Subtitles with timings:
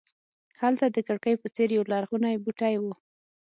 [0.61, 2.83] هلته د کړکۍ په څېر یولرغونی بوټی و.